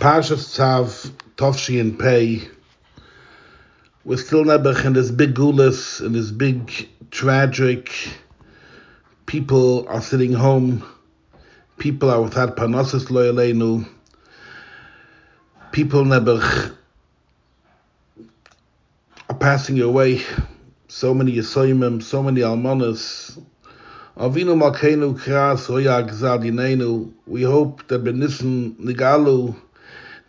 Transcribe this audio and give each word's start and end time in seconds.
Parshas 0.00 0.56
Tzav, 0.56 1.10
Tovshi 1.36 1.78
and 1.78 1.98
Pei. 1.98 2.48
We're 4.02 4.16
still 4.16 4.46
never 4.46 4.70
in 4.86 4.94
this 4.94 5.10
big 5.10 5.34
gulas, 5.34 6.02
in 6.02 6.14
this 6.14 6.30
big 6.30 6.88
tragic. 7.10 7.92
People 9.26 9.86
are 9.88 10.00
sitting 10.00 10.32
home. 10.32 10.82
People 11.76 12.08
are 12.08 12.22
without 12.22 12.56
panosis 12.56 13.08
loyalenu. 13.08 13.86
People 15.70 16.06
never 16.06 16.40
are 19.28 19.36
passing 19.38 19.82
away. 19.82 20.22
So 20.88 21.12
many 21.12 21.34
Yisoyimim, 21.34 22.02
so 22.02 22.22
many 22.22 22.40
Almanas. 22.40 23.38
Avinu 24.16 24.56
Malkeinu 24.56 25.20
Kras 25.20 25.68
Oya 25.68 26.02
Gzadinenu. 26.08 27.12
We 27.26 27.42
hope 27.42 27.86
that 27.88 28.02
Benissen 28.02 28.76
Nigalu 28.76 29.54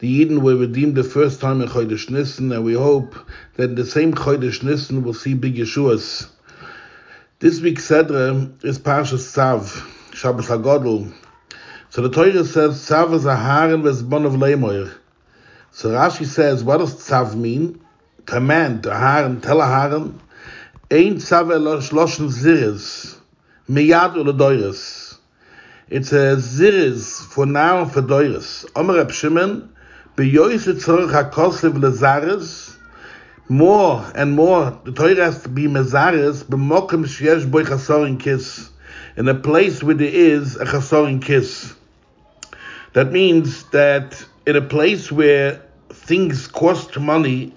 the 0.02 0.26
Yidden 0.26 0.42
were 0.42 0.56
redeemed 0.56 0.96
the 0.96 1.04
first 1.04 1.40
time 1.40 1.62
in 1.62 1.70
Chodesh 1.70 2.10
Nissen, 2.10 2.52
and 2.52 2.66
we 2.66 2.74
hope 2.74 3.16
that 3.58 3.76
the 3.76 3.86
same 3.86 4.16
Chodesh 4.16 4.64
Nissen 4.64 5.04
we'll 5.04 5.14
see 5.14 5.36
big 5.36 5.58
Yeshuas. 5.58 6.28
This 7.38 7.62
week's 7.62 7.88
Sedra 7.88 8.66
is 8.66 8.80
Parshas 8.80 9.30
Tzav, 9.32 9.88
Shabbos 10.16 10.48
HaGodel. 10.48 11.14
So 11.92 12.02
the 12.02 12.10
Torah 12.10 12.44
says, 12.46 12.80
Tzav 12.80 13.14
is 13.14 13.28
a 13.28 13.36
Haren 13.36 13.84
Vesbon 13.84 14.26
of 14.26 14.34
Lemoir. 14.34 14.92
So 15.70 15.92
Rashi 15.92 16.26
says, 16.26 16.64
what 16.64 16.78
does 16.78 16.96
Tzav 16.96 17.36
mean? 17.36 17.80
Command, 18.26 18.88
a 18.88 18.96
Haren, 18.96 19.40
tell 19.40 19.62
a 19.62 19.66
Haren, 19.66 20.20
Ein 20.90 21.18
Tzav 21.18 21.54
elosh 21.54 21.92
loshen 21.92 22.30
ziris, 22.30 23.18
miyad 23.70 24.16
ule 24.16 24.76
It's 25.90 26.12
a 26.12 26.38
ziris 26.38 27.24
for 27.24 27.46
now 27.46 27.84
and 27.84 27.92
for 27.92 28.02
doiris. 28.02 28.66
Omer 28.76 28.96
Reb 28.96 29.12
Shimon, 29.12 29.72
more 33.50 34.12
and 34.16 34.36
more, 34.36 34.80
the 34.84 34.92
Torah 34.94 35.16
has 35.16 35.44
to 35.44 35.50
be 35.50 35.64
mezares, 35.64 36.44
b'mokem 36.44 37.06
sheyesh 37.06 37.50
boi 37.50 37.64
chasorin 37.64 38.20
kiss, 38.20 38.70
in 39.16 39.28
a 39.28 39.36
place 39.36 39.82
where 39.82 39.96
there 39.96 40.08
is 40.08 40.56
a 40.58 40.66
chasorin 40.66 41.22
kiss. 41.22 41.74
That 42.94 43.12
means 43.12 43.64
that 43.72 44.24
in 44.46 44.56
a 44.58 44.62
place 44.62 45.12
where 45.12 45.62
things 45.90 46.48
cost 46.48 47.00
money, 47.00 47.54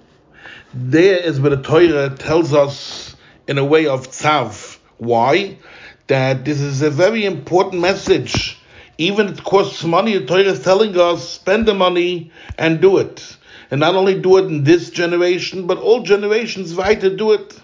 there 0.73 1.19
is 1.19 1.41
where 1.41 1.57
the 1.57 1.63
Torah 1.63 2.11
tells 2.11 2.53
us 2.53 3.17
in 3.49 3.59
a 3.59 3.65
way 3.65 3.87
of 3.87 4.11
tzav. 4.11 4.79
Why? 4.99 5.59
That 6.07 6.45
this 6.45 6.61
is 6.61 6.83
a 6.83 6.91
very 6.91 7.25
important 7.25 7.81
message 7.81 8.59
even 8.99 9.29
it 9.29 9.43
costs 9.45 9.83
money, 9.85 10.17
the 10.17 10.27
Torah 10.27 10.43
is 10.43 10.63
telling 10.63 10.99
us, 10.99 11.29
spend 11.29 11.67
the 11.67 11.75
money 11.75 12.31
and 12.59 12.81
do 12.81 12.99
it. 12.99 13.37
And 13.71 13.81
not 13.81 13.95
only 13.95 14.21
do 14.21 14.37
it 14.39 14.47
in 14.47 14.65
this 14.65 14.91
generation, 14.91 15.67
but 15.67 15.79
all 15.79 16.03
generations 16.03 16.75
right 16.75 17.01
to 17.01 17.15
do 17.17 17.33
it. 17.33 17.61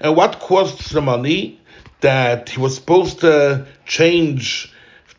And 0.00 0.16
what 0.16 0.40
costs 0.40 0.90
the 0.90 1.00
money? 1.00 1.60
That 2.00 2.48
he 2.48 2.60
was 2.60 2.76
supposed 2.76 3.20
to 3.20 3.66
change 3.84 4.72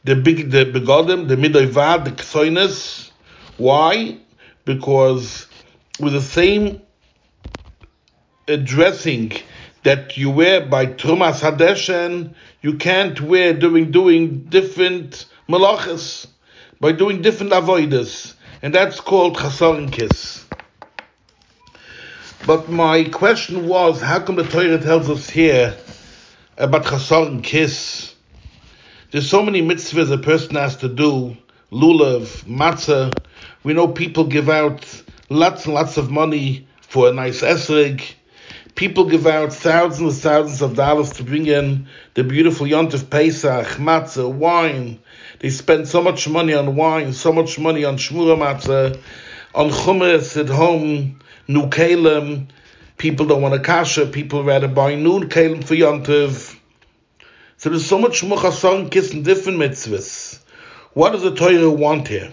the 0.04 0.16
big 0.16 0.50
the 0.50 0.66
begodim, 0.66 1.28
the 1.28 1.36
midoivad, 1.36 2.06
the 2.06 2.12
ksoinis. 2.12 3.12
Why? 3.58 4.18
Because 4.66 5.48
with 6.00 6.14
the 6.14 6.22
same 6.22 6.82
dressing 8.64 9.34
that 9.84 10.18
you 10.18 10.32
wear 10.32 10.66
by 10.66 10.88
Trumas 10.88 11.42
Hadeshen, 11.42 12.34
you 12.62 12.78
can't 12.78 13.22
wear 13.22 13.54
during 13.54 13.92
doing 13.92 14.46
different 14.46 15.26
malachas 15.48 16.28
by 16.80 16.92
doing 16.92 17.22
different 17.22 17.52
avoiders, 17.52 18.34
and 18.62 18.74
that's 18.74 19.00
called 19.00 19.38
chasarin. 19.38 19.92
But 22.46 22.70
my 22.70 23.04
question 23.06 23.68
was, 23.68 24.02
how 24.02 24.20
come 24.20 24.36
the 24.36 24.44
Torah 24.44 24.80
tells 24.82 25.10
us 25.10 25.30
here 25.30 25.78
about 26.58 26.86
chasarin 26.86 27.44
kiss? 27.44 28.16
There's 29.12 29.30
so 29.30 29.44
many 29.44 29.62
mitzvahs 29.62 30.12
a 30.12 30.18
person 30.18 30.56
has 30.56 30.78
to 30.78 30.88
do, 30.88 31.38
lulav, 31.72 32.46
matzah. 32.46 33.20
We 33.64 33.74
know 33.74 33.90
people 33.90 34.24
give 34.24 34.50
out 34.50 34.86
lots 35.30 35.66
and 35.66 35.74
lots 35.74 35.98
of 35.98 36.10
money 36.10 36.68
for 36.82 37.10
a 37.10 37.14
nice 37.14 37.42
esrig. 37.42 38.14
People 38.76 39.06
give 39.06 39.28
out 39.28 39.54
thousands 39.54 40.14
and 40.14 40.24
thousands 40.24 40.62
of 40.62 40.76
dollars 40.76 41.12
to 41.14 41.24
bring 41.24 41.46
in 41.46 41.88
the 42.14 42.24
beautiful 42.24 42.66
Yontif 42.66 43.10
Pesach, 43.10 43.68
matzah, 43.78 44.32
wine, 44.32 45.00
they 45.42 45.50
spend 45.50 45.88
so 45.88 46.04
much 46.04 46.30
money 46.30 46.54
on 46.54 46.76
wine, 46.76 47.14
so 47.14 47.34
much 47.34 47.58
money 47.58 47.84
on 47.84 47.98
shmura 47.98 48.38
matzah, 48.38 49.02
on 49.56 49.72
chumash 49.72 50.40
at 50.40 50.50
home, 50.50 51.20
new 51.48 51.64
kalim. 51.64 52.48
People 52.98 53.26
don't 53.26 53.42
want 53.42 53.56
a 53.56 53.60
kasha. 53.60 54.06
People 54.06 54.44
rather 54.44 54.68
buy 54.68 54.94
new 54.94 55.22
kalim 55.22 55.64
for 55.64 55.74
yontiv. 55.74 56.56
So 57.58 57.72
there's 57.72 57.88
so 57.88 57.98
much 57.98 58.22
muchason 58.22 58.92
kiss 58.92 59.14
and 59.14 59.26
different 59.26 59.58
mitzvahs. 59.58 60.40
What 60.94 61.14
does 61.14 61.24
the 61.24 61.34
Torah 61.34 61.72
want 61.72 62.08
here? 62.08 62.32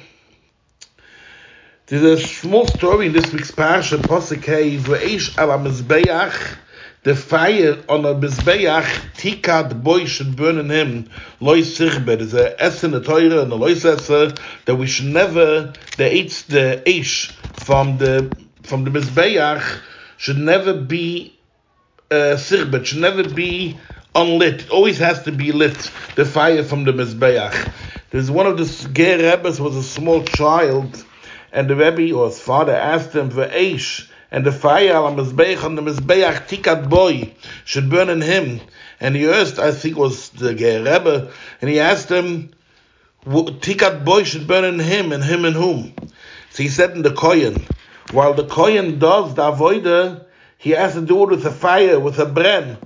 There's 1.86 2.02
a 2.02 2.26
small 2.26 2.66
story 2.66 3.06
in 3.06 3.14
this 3.14 3.32
week's 3.32 3.50
parasha, 3.50 3.96
Posek 3.96 4.44
Hey, 4.44 4.76
V'eish 4.76 5.30
mizbeach, 5.30 6.56
the 7.04 7.14
fire 7.14 7.82
on 7.88 8.04
a 8.04 8.14
Mizbeach, 8.14 8.84
Tikat 9.16 9.82
boy 9.82 10.04
should 10.04 10.36
burn 10.36 10.58
in 10.58 10.70
him, 10.70 11.10
Loy 11.40 11.60
Sichber, 11.60 12.20
is 12.20 12.34
a 12.34 12.60
Essen, 12.60 12.94
a 12.94 13.00
Teure, 13.00 13.42
and 13.42 13.52
a 13.52 13.54
Loy 13.54 13.74
Sesser, 13.74 14.38
that 14.64 14.76
we 14.76 14.86
should 14.86 15.06
never, 15.06 15.72
the 15.96 16.14
eats 16.14 16.42
the 16.42 16.82
Eish 16.86 17.30
from 17.52 17.98
the, 17.98 18.34
from 18.62 18.84
the 18.84 18.90
Mizbeach, 18.90 19.80
should 20.16 20.38
never 20.38 20.74
be, 20.74 21.38
uh, 22.10 22.36
should 22.36 22.98
never 22.98 23.28
be 23.28 23.78
unlit. 24.14 24.62
It 24.62 24.70
always 24.70 24.98
has 24.98 25.22
to 25.22 25.32
be 25.32 25.52
lit, 25.52 25.90
the 26.16 26.24
fire 26.24 26.64
from 26.64 26.84
the 26.84 26.92
Mizbeach. 26.92 27.68
There's 28.10 28.30
one 28.30 28.46
of 28.46 28.58
the 28.58 28.88
Ger 28.92 29.18
Rebbes 29.18 29.60
was 29.60 29.76
a 29.76 29.82
small 29.82 30.24
child, 30.24 31.04
and 31.52 31.68
the 31.70 31.76
Rebbe 31.76 32.14
or 32.14 32.26
his 32.26 32.40
father 32.40 32.74
asked 32.74 33.14
him 33.14 33.30
for 33.30 33.46
Eish, 33.46 34.08
and 34.30 34.44
the 34.44 34.52
fire 34.52 34.96
on 34.96 35.16
the 35.16 35.22
Mizbeach 35.24 35.64
on 35.64 35.74
the 35.74 35.82
Mizbeach 35.82 36.48
Tikat 36.48 36.88
Boy 36.88 37.34
should 37.64 37.88
burn 37.88 38.08
in 38.10 38.20
him. 38.20 38.60
And 39.00 39.14
he 39.14 39.28
asked, 39.28 39.58
I 39.58 39.72
think 39.72 39.96
was 39.96 40.30
the 40.30 40.54
Rebbe, 40.54 41.30
and 41.60 41.70
he 41.70 41.80
asked 41.80 42.10
him, 42.10 42.50
Tikat 43.24 44.04
Boy 44.04 44.24
should 44.24 44.46
burn 44.46 44.64
in 44.64 44.78
him, 44.78 45.12
and 45.12 45.22
him 45.22 45.44
and 45.44 45.54
whom? 45.54 45.94
So 46.50 46.62
he 46.62 46.68
said 46.68 46.92
in 46.92 47.02
the 47.02 47.12
Kohen, 47.12 47.64
while 48.10 48.34
the 48.34 48.46
Kohen 48.46 48.98
does 48.98 49.34
the 49.34 49.42
Avoide, 49.42 50.24
he 50.58 50.70
has 50.70 50.94
to 50.94 51.02
do 51.02 51.22
it 51.22 51.30
with 51.30 51.46
a 51.46 51.52
fire, 51.52 52.00
with 52.00 52.18
a 52.18 52.26
bren, 52.26 52.76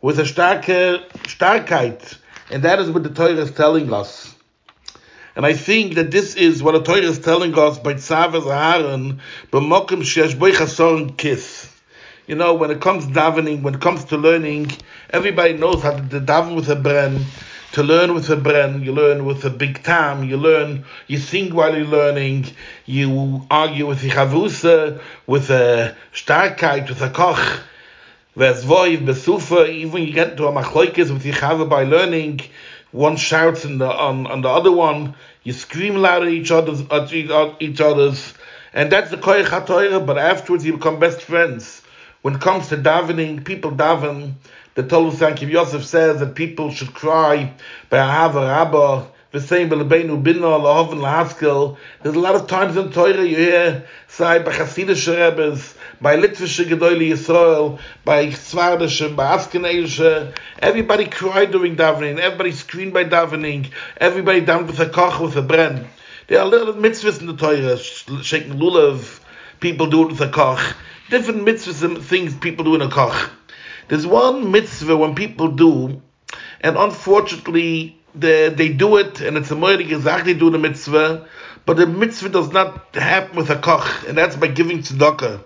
with 0.00 0.18
a 0.18 0.24
starke 0.24 1.08
Starkheit. 1.24 2.18
And 2.50 2.64
that 2.64 2.80
is 2.80 2.90
what 2.90 3.04
the 3.04 3.10
Torah 3.10 3.36
is 3.36 3.52
telling 3.52 3.92
us. 3.92 4.34
And 5.40 5.46
I 5.46 5.54
think 5.54 5.94
that 5.94 6.10
this 6.10 6.36
is 6.36 6.62
what 6.62 6.72
the 6.72 6.82
Torah 6.82 7.00
is 7.00 7.18
telling 7.18 7.58
us 7.58 7.78
by 7.78 7.94
Tzavaz 7.94 8.42
Aharon, 8.42 9.20
b'mokim 9.50 10.02
shesh 10.02 10.38
boi 10.38 10.52
chasoron 10.52 11.16
kiss. 11.16 11.66
You 12.26 12.34
know, 12.34 12.52
when 12.52 12.70
it 12.70 12.82
comes 12.82 13.06
davening, 13.06 13.62
when 13.62 13.76
it 13.76 13.80
comes 13.80 14.04
to 14.12 14.18
learning, 14.18 14.70
everybody 15.08 15.54
knows 15.54 15.82
how 15.82 15.92
to 15.92 16.02
daven 16.20 16.56
with 16.56 16.68
a 16.68 16.76
bren. 16.76 17.24
To 17.72 17.82
learn 17.82 18.12
with 18.12 18.28
a 18.28 18.36
bren, 18.36 18.84
you 18.84 18.92
learn 18.92 19.24
with 19.24 19.42
a 19.46 19.48
big 19.48 19.82
tam, 19.82 20.24
you 20.24 20.36
learn, 20.36 20.84
you 21.06 21.16
sing 21.16 21.54
while 21.54 21.74
you're 21.74 21.86
learning, 21.86 22.44
you 22.84 23.46
argue 23.50 23.86
with 23.86 24.02
the 24.02 24.10
chavusa, 24.10 25.00
with 25.26 25.48
a 25.48 25.96
starkheit, 26.12 26.90
with 26.90 27.00
a 27.00 27.08
koch, 27.08 27.62
Vesvoiv, 28.36 29.06
Besufa, 29.06 29.68
even 29.70 30.02
you 30.02 30.12
get 30.12 30.36
to 30.36 30.46
a 30.46 30.52
machloikis 30.52 31.10
with 31.10 31.24
Yechava 31.24 31.66
by 31.66 31.84
learning, 31.84 32.40
one 32.92 33.16
shouts 33.16 33.64
in 33.64 33.78
the, 33.78 33.90
on, 33.90 34.26
on 34.26 34.42
the 34.42 34.48
other 34.48 34.72
one, 34.72 35.14
you 35.42 35.52
scream 35.52 35.96
loud 35.96 36.22
at 36.22 36.28
each 36.28 36.50
other's, 36.50 36.82
uh, 36.90 37.02
at 37.02 37.30
uh, 37.30 37.54
each 37.60 37.80
other's, 37.80 38.34
and 38.72 38.92
that's 38.92 39.10
the 39.10 39.16
koyach 39.16 39.46
hatoira, 39.46 40.04
but 40.04 40.18
afterwards 40.18 40.64
you 40.64 40.74
become 40.74 40.98
best 40.98 41.22
friends. 41.22 41.82
When 42.22 42.34
it 42.34 42.40
comes 42.40 42.68
to 42.68 42.76
davening, 42.76 43.44
people 43.44 43.72
daven, 43.72 44.34
the 44.74 44.82
Toldos 44.82 45.18
Yaakov 45.18 45.50
Yosef 45.50 45.84
says 45.84 46.20
that 46.20 46.34
people 46.34 46.70
should 46.70 46.92
cry 46.92 47.52
by 47.88 47.98
Ahava 47.98 48.48
Rabbah, 48.48 49.06
the 49.32 49.40
same 49.40 49.70
Lahaskel. 49.70 51.76
There's 52.02 52.16
a 52.16 52.18
lot 52.18 52.34
of 52.34 52.48
times 52.48 52.76
in 52.76 52.90
Torah 52.90 53.24
you 53.24 53.36
hear, 53.36 53.86
say, 54.08 54.42
by 54.42 54.52
Hasidish 54.52 55.06
Rebbes, 55.06 55.74
by 56.00 56.16
Litvische 56.16 56.64
Gedoli 56.64 57.10
Yisrael, 57.10 57.78
by 58.04 58.26
Svardische, 58.26 59.14
by 59.14 59.36
Askenazische. 59.36 60.34
Everybody 60.58 61.06
cried 61.06 61.52
during 61.52 61.76
davening, 61.76 62.18
everybody 62.18 62.50
screamed 62.50 62.92
by 62.92 63.04
davening, 63.04 63.70
everybody 63.98 64.40
davened 64.40 64.66
with 64.66 64.80
a 64.80 64.88
koch, 64.88 65.20
with 65.20 65.36
a 65.36 65.42
bren. 65.42 65.86
There 66.26 66.40
are 66.40 66.46
little 66.46 66.74
mitzvahs 66.74 67.20
in 67.20 67.26
the 67.26 67.36
Torah, 67.36 67.78
shaking 67.78 68.54
lulav, 68.54 69.20
people 69.60 69.86
do 69.86 70.02
it 70.02 70.08
with 70.08 70.20
a 70.22 70.28
koch. 70.28 70.74
Different 71.08 71.44
mitzvahs 71.44 71.84
and 71.84 72.02
things 72.02 72.34
people 72.34 72.64
do 72.64 72.74
in 72.74 72.82
a 72.82 72.90
koch. 72.90 73.30
There's 73.86 74.06
one 74.06 74.50
mitzvah 74.50 74.96
when 74.96 75.14
people 75.14 75.48
do, 75.48 76.02
and 76.60 76.76
unfortunately, 76.76 77.99
they, 78.14 78.48
they 78.48 78.68
do 78.68 78.96
it, 78.96 79.20
and 79.20 79.36
it's 79.36 79.50
a 79.50 79.54
moedik 79.54 79.90
exactly 79.90 80.34
do 80.34 80.50
the 80.50 80.58
mitzvah, 80.58 81.28
But 81.66 81.76
the 81.76 81.86
mitzvah 81.86 82.30
does 82.30 82.52
not 82.52 82.94
happen 82.94 83.36
with 83.36 83.50
a 83.50 83.56
koch, 83.56 84.08
and 84.08 84.16
that's 84.18 84.36
by 84.36 84.48
giving 84.48 84.78
tzedakah. 84.78 85.42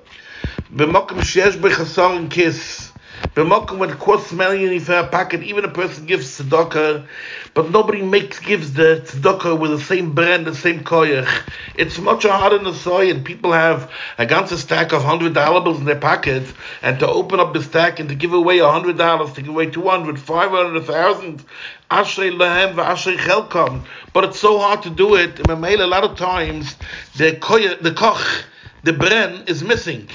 B'mokum 0.72 1.19
sheyesh 1.19 1.56
b'chasaron 1.61 2.31
kis. 2.31 2.94
B'mokum 3.34 3.78
when 3.78 3.90
it 3.90 3.99
costs 3.99 4.32
money 4.32 4.78
for 4.78 4.94
a 4.94 5.08
packet, 5.08 5.43
even 5.43 5.64
a 5.64 5.69
person 5.69 6.06
gives 6.06 6.38
tzedakah, 6.38 7.05
but 7.52 7.70
nobody 7.70 8.00
makes 8.00 8.38
gives 8.38 8.72
the 8.75 9.02
tzedakah 9.05 9.58
with 9.58 9.72
the 9.72 9.81
same 9.81 10.14
bren, 10.14 10.44
the 10.44 10.55
same 10.55 10.84
koyach. 10.84 11.28
It's 11.75 11.99
much 11.99 12.22
harder 12.22 12.58
in 12.58 12.64
the 12.64 12.75
soil, 12.75 13.11
and 13.11 13.25
people 13.25 13.52
have 13.52 13.90
a 14.19 14.26
ganze 14.26 14.56
stack 14.56 14.93
of 14.93 15.02
hundred 15.02 15.34
dollars 15.34 15.78
in 15.78 15.84
their 15.84 15.99
pockets, 15.99 16.52
and 16.81 17.00
to 17.00 17.08
open 17.08 17.40
up 17.40 17.52
the 17.52 17.62
stack 17.62 17.99
and 17.99 18.08
to 18.08 18.14
give 18.14 18.32
away 18.32 18.61
a 18.61 18.70
hundred 18.70 18.99
dollars, 18.99 19.32
to 19.32 19.43
give 19.43 19.50
away 19.50 19.66
two 19.66 19.88
hundred, 19.88 20.20
five 20.20 20.50
hundred, 20.50 20.84
thousand, 20.84 21.44
ashrei 21.90 22.31
lehem 22.31 22.76
v'ashrei 22.76 23.16
chelkom. 23.16 23.84
But 24.12 24.25
it's 24.25 24.38
so 24.38 24.58
hard 24.61 24.82
to 24.84 24.90
do 24.90 25.16
it. 25.16 25.40
In 25.40 25.50
a 25.50 25.87
lot 25.87 26.05
of 26.05 26.16
times, 26.16 26.76
the 27.16 27.32
koyach, 27.32 27.82
the 27.82 27.93
koch, 27.93 28.44
the 28.85 28.93
bren 28.93 29.49
is 29.49 29.65
missing. 29.65 30.09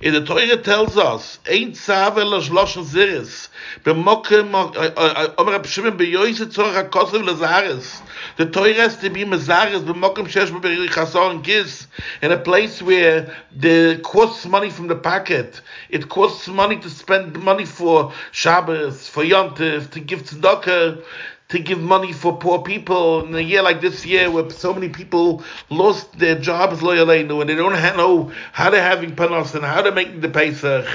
In 0.00 0.14
the 0.14 0.24
Torah 0.24 0.56
tells 0.56 0.96
us, 0.96 1.40
Ein 1.48 1.72
tzave 1.72 2.24
lo 2.24 2.40
shloshen 2.40 2.84
ziris, 2.84 3.48
b'mokem, 3.84 4.54
omer 4.54 5.58
apshimim 5.58 5.98
b'yoyse 5.98 6.46
tzorach 6.46 6.74
ha-kosev 6.74 7.24
lezaris. 7.24 8.00
The 8.36 8.46
Torah 8.46 8.74
has 8.74 8.96
to 8.98 9.10
be 9.10 9.24
mezaris, 9.24 9.82
b'mokem 9.84 10.28
shesh 10.28 10.50
b'beri 10.50 10.88
chasor 10.88 11.32
and 11.32 11.44
kiss, 11.44 11.88
in 12.22 12.30
a 12.30 12.38
place 12.38 12.80
where 12.80 13.34
the 13.54 14.00
costs 14.04 14.46
money 14.46 14.70
from 14.70 14.86
the 14.86 14.96
pocket. 14.96 15.60
It 15.90 16.08
costs 16.08 16.46
money 16.46 16.78
to 16.78 16.90
spend 16.90 17.42
money 17.42 17.64
for 17.64 18.12
Shabbos, 18.30 19.08
for 19.08 19.24
Yontif, 19.24 19.90
to 19.90 20.00
give 20.00 20.22
tzedakah, 20.22 21.02
to 21.52 21.58
give 21.58 21.78
money 21.78 22.14
for 22.14 22.38
poor 22.38 22.62
people 22.62 23.26
in 23.26 23.34
a 23.34 23.40
year 23.40 23.62
like 23.62 23.82
this 23.82 24.06
year 24.06 24.30
where 24.30 24.48
so 24.48 24.72
many 24.72 24.88
people 24.88 25.44
lost 25.68 26.18
their 26.18 26.38
jobs 26.38 26.80
loyalenu 26.80 27.42
and 27.42 27.50
they 27.50 27.54
don't 27.54 27.74
know 27.98 28.32
how 28.52 28.70
to 28.70 28.80
having 28.80 29.14
panos 29.14 29.54
and 29.54 29.62
how 29.62 29.82
to 29.82 29.92
make 29.92 30.18
the 30.22 30.30
Pesach. 30.30 30.86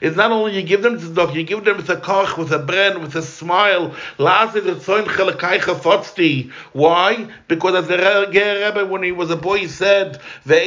It's 0.00 0.16
not 0.16 0.32
only 0.32 0.56
you 0.56 0.62
give 0.62 0.80
them 0.80 0.96
the 0.96 1.06
tzedakah, 1.06 1.34
you 1.34 1.42
give 1.44 1.64
them 1.64 1.82
koch, 1.82 2.38
with 2.38 2.50
a 2.50 2.58
bren, 2.58 3.02
with 3.02 3.14
a 3.14 3.20
smile. 3.20 3.94
Why? 6.72 7.28
Because 7.48 7.74
as 7.74 7.88
the 7.88 7.98
Rebbe, 7.98 8.86
when 8.86 9.02
he 9.02 9.12
was 9.12 9.30
a 9.30 9.36
boy, 9.36 9.58
he 9.58 9.68
said, 9.68 10.16
al 10.16 10.62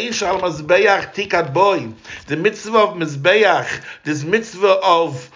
tikat 1.17 1.53
boy. 1.53 1.91
The 2.27 2.37
mitzvah 2.37 2.77
of 2.77 2.97
Mizbeach, 2.97 3.81
this 4.03 4.23
mitzvah 4.23 4.79
of 4.83 5.31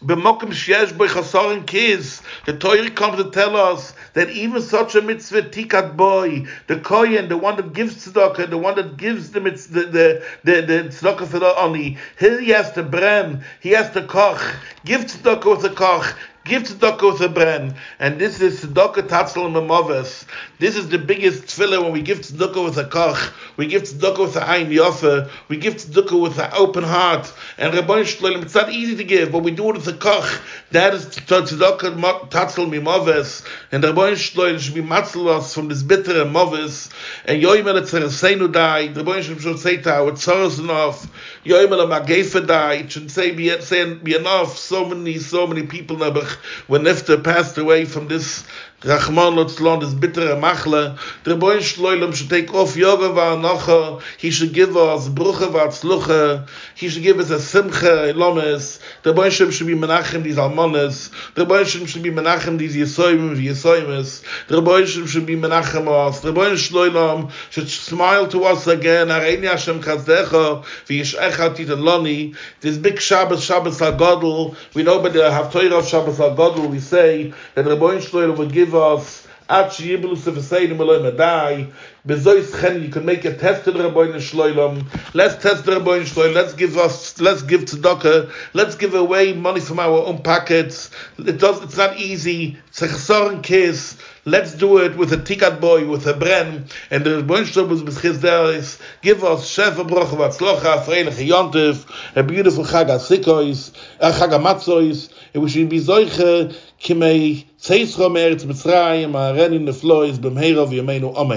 B'mokim 0.00 0.50
sheyesh 0.50 0.92
b'y 0.92 1.08
chasarin 1.08 1.66
kids, 1.66 2.22
the 2.46 2.52
Torah 2.56 2.88
comes 2.88 3.20
to 3.20 3.30
tell 3.32 3.56
us 3.56 3.94
that 4.14 4.30
even 4.30 4.62
such 4.62 4.94
a 4.94 5.02
mitzvah 5.02 5.42
tikat 5.42 5.96
boy, 5.96 6.46
the 6.68 6.78
kohen, 6.78 7.28
the 7.28 7.36
one 7.36 7.56
that 7.56 7.72
gives 7.72 8.06
tzedakah, 8.06 8.48
the 8.48 8.58
one 8.58 8.76
that 8.76 8.96
gives 8.96 9.32
the 9.32 9.40
mitzvah, 9.40 9.86
the 9.86 10.24
the 10.44 10.62
the, 10.62 10.72
tzedakah 10.84 11.26
for 11.26 11.40
the 11.40 11.52
oni, 11.58 11.98
he 12.20 12.50
has 12.50 12.70
to 12.72 12.84
bren, 12.84 13.42
he 13.60 13.70
has 13.70 13.90
to 13.90 14.02
koch, 14.02 14.40
give 14.84 15.00
tzedakah 15.00 15.56
with 15.56 15.64
a 15.64 15.74
koch, 15.74 16.14
Give 16.48 16.62
tzedakah 16.62 17.12
with 17.12 17.20
a 17.20 17.28
bren, 17.28 17.76
and 17.98 18.18
this 18.18 18.40
is 18.40 18.64
tzedakah 18.64 19.06
tatzel 19.06 19.52
memaves. 19.52 20.24
This 20.58 20.76
is 20.76 20.88
the 20.88 20.96
biggest 20.96 21.42
tefillah 21.42 21.82
when 21.82 21.92
we 21.92 22.00
give 22.00 22.20
tzedakah 22.20 22.64
with 22.64 22.78
a 22.78 22.86
koch, 22.86 23.34
we 23.58 23.66
give 23.66 23.82
tzedakah 23.82 24.20
with 24.20 24.36
a 24.36 24.40
ayin 24.40 24.72
yofa, 24.72 25.30
we 25.48 25.58
give 25.58 25.74
tzedakah 25.74 26.18
with 26.18 26.38
an 26.38 26.50
open 26.54 26.84
heart. 26.84 27.30
And 27.58 27.74
Rabbi 27.74 28.00
Shloim, 28.00 28.42
it's 28.42 28.54
not 28.54 28.72
easy 28.72 28.96
to 28.96 29.04
give, 29.04 29.30
but 29.30 29.40
we 29.40 29.50
do 29.50 29.68
it 29.68 29.76
with 29.76 29.88
a 29.88 29.92
koch. 29.92 30.40
That 30.70 30.94
is 30.94 31.04
tzedakah 31.04 32.30
tatzel 32.30 32.70
memaves, 32.70 33.46
and 33.70 33.84
Rabbi 33.84 34.12
Shloim 34.12 34.58
should 34.58 34.74
be 34.74 34.80
matzel 34.80 35.28
us 35.28 35.52
from 35.52 35.68
this 35.68 35.82
bitter 35.82 36.24
maves. 36.24 36.90
And 37.26 37.42
yoyim 37.42 37.66
el 37.66 37.82
tzeraseinu 37.82 38.50
dai. 38.50 38.86
Rabbi 38.86 39.20
Shloim 39.20 39.38
should 39.38 39.58
say 39.58 39.76
to 39.76 39.92
our 39.92 40.12
tzaras 40.12 40.58
enough. 40.58 41.06
Yoyim 41.44 41.72
el 41.72 41.86
magefa 41.88 42.46
dai. 42.46 42.74
It 42.76 42.92
should 42.92 43.10
say 43.10 43.32
be, 43.32 43.60
say 43.60 43.92
be 43.92 44.16
enough. 44.16 44.56
So 44.56 44.86
many, 44.86 45.18
so 45.18 45.46
many 45.46 45.66
people 45.66 45.96
nebach 45.96 46.37
when 46.66 46.82
Nifta 46.82 47.22
passed 47.22 47.58
away 47.58 47.84
from 47.84 48.08
this 48.08 48.44
Rachman 48.84 49.34
lo 49.34 49.44
slon 49.48 49.80
des 49.80 49.92
bittere 49.92 50.38
machle, 50.38 50.96
der 51.24 51.34
boyn 51.34 51.58
shloilem 51.58 52.12
shtek 52.14 52.54
of 52.54 52.76
yoga 52.76 53.08
va 53.08 53.34
nacha, 53.34 54.00
he 54.18 54.30
should 54.30 54.52
give 54.52 54.76
us 54.76 55.08
bruche 55.08 55.50
va 55.50 55.66
sluche, 55.72 56.46
he 56.76 56.88
should 56.88 57.02
give 57.02 57.18
us 57.18 57.30
a 57.30 57.40
simche 57.40 58.14
lomes, 58.14 58.78
der 59.02 59.14
boyn 59.14 59.32
shem 59.32 59.48
shbi 59.48 59.76
menachem 59.76 60.22
dis 60.22 60.36
almanes, 60.36 61.10
der 61.34 61.44
boyn 61.44 61.64
shem 61.64 61.86
shbi 61.86 62.14
menachem 62.14 62.56
dis 62.56 62.76
yesoim 62.76 63.34
vi 63.34 63.48
yesoimes, 63.48 64.22
der 64.46 64.60
boyn 64.60 64.86
shem 64.86 65.06
shbi 65.06 65.36
menachem 65.36 65.88
os, 65.88 66.20
der 66.20 66.30
boyn 66.30 66.52
shloilem 66.52 67.32
should 67.50 67.68
smile 67.68 68.28
to 68.28 68.44
us 68.44 68.68
again, 68.68 69.08
arein 69.08 69.42
ya 69.42 69.56
shem 69.56 69.82
kazdecha, 69.82 70.64
vi 70.86 71.00
ish 71.00 71.16
echat 71.16 71.56
dit 71.56 71.66
loni, 71.66 72.36
this 72.60 72.78
big 72.78 73.00
shabbos 73.00 73.42
shabbos 73.42 73.80
ha 73.80 73.90
godel, 73.90 74.54
we 74.74 74.84
know 74.84 75.02
by 75.02 75.08
the 75.08 75.18
haftorah 75.18 75.80
of 75.80 75.88
shabbos 75.88 76.18
ha 76.18 76.32
godel, 76.32 76.70
we 76.70 76.78
say 76.78 77.34
der 77.56 77.74
boyn 77.74 77.98
shloilem 77.98 78.36
would 78.36 78.52
give 78.68 78.74
us 78.74 79.26
at 79.48 79.70
shiblu 79.70 80.14
sefesein 80.14 80.76
meloy 80.76 81.00
medai 81.00 81.72
bezois 82.06 82.50
chen 82.60 82.82
you 82.82 82.90
can 82.90 83.06
make 83.06 83.24
a 83.24 83.34
test 83.34 83.64
to 83.64 83.70
the 83.70 83.82
rabbi 83.82 84.04
shloilom. 84.18 84.84
Let's 85.14 85.42
test 85.42 85.64
the 85.64 85.72
rabbi 85.72 86.00
shloilom. 86.00 86.34
Let's 86.34 86.52
give 86.52 86.76
us 86.76 87.18
let's 87.18 87.40
give 87.40 87.62
tzedakah. 87.62 88.30
Let's 88.52 88.74
give 88.74 88.92
away 88.92 89.32
money 89.32 89.60
from 89.60 89.80
our 89.80 90.04
own 90.04 90.22
pockets. 90.22 90.90
It 91.16 91.38
does 91.38 91.62
it's 91.62 91.78
not 91.78 91.96
easy. 91.96 92.58
A 92.68 92.80
chesaron 92.80 93.42
case 93.42 93.96
let's 94.26 94.52
do 94.52 94.76
it 94.76 94.94
with 94.98 95.14
a 95.14 95.16
ticket 95.16 95.62
boy 95.62 95.88
with 95.88 96.06
a 96.06 96.12
bren 96.12 96.70
and 96.90 97.04
the 97.04 97.16
rabbi 97.16 97.40
shloilom 97.40 97.70
was 97.70 97.82
beschis 97.82 98.20
there 98.20 98.52
is 98.52 98.78
give 99.00 99.24
us 99.24 99.48
shefa 99.56 99.88
broch 99.88 100.08
vatzlocha 100.08 100.84
freilich 100.84 101.26
yontif 101.26 101.86
a 102.14 102.22
beautiful 102.22 102.64
chag 102.64 102.88
asikois 102.88 103.72
a 103.98 104.10
chag 104.12 104.32
amatzois 104.38 105.10
it 105.32 105.38
we 105.38 105.48
should 105.48 105.70
be 105.70 105.80
zoiche 105.80 106.54
kimei 106.78 107.47
Zeis 107.60 107.96
zu 108.38 108.46
Mitzrayim, 108.46 109.16
a 109.16 109.34
ren 109.34 109.52
in 109.52 109.64
the 109.64 109.72
flow 109.72 110.02
is 110.02 110.16
bim 110.16 110.36
herav 110.36 110.70
yemeinu 110.70 111.12
amen. 111.16 111.36